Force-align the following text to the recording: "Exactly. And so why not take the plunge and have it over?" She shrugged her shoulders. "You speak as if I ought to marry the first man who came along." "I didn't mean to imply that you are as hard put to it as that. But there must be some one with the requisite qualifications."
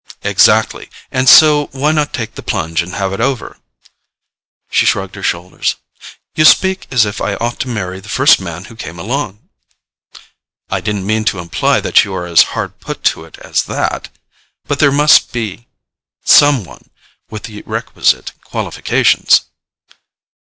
"Exactly. 0.23 0.89
And 1.11 1.29
so 1.29 1.67
why 1.73 1.91
not 1.91 2.11
take 2.11 2.33
the 2.33 2.41
plunge 2.41 2.81
and 2.81 2.93
have 2.95 3.13
it 3.13 3.21
over?" 3.21 3.59
She 4.71 4.83
shrugged 4.87 5.13
her 5.13 5.21
shoulders. 5.21 5.75
"You 6.33 6.43
speak 6.43 6.87
as 6.89 7.05
if 7.05 7.21
I 7.21 7.35
ought 7.35 7.59
to 7.59 7.67
marry 7.67 7.99
the 7.99 8.09
first 8.09 8.39
man 8.39 8.63
who 8.65 8.75
came 8.75 8.97
along." 8.97 9.47
"I 10.71 10.81
didn't 10.81 11.05
mean 11.05 11.23
to 11.25 11.37
imply 11.37 11.81
that 11.81 12.03
you 12.03 12.15
are 12.15 12.25
as 12.25 12.41
hard 12.57 12.79
put 12.79 13.03
to 13.13 13.25
it 13.25 13.37
as 13.45 13.61
that. 13.65 14.09
But 14.65 14.79
there 14.79 14.91
must 14.91 15.31
be 15.31 15.67
some 16.25 16.63
one 16.65 16.89
with 17.29 17.43
the 17.43 17.61
requisite 17.67 18.31
qualifications." 18.43 19.41